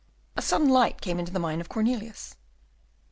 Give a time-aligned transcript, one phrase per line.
[0.35, 2.35] A sudden light came into the mind of Cornelius.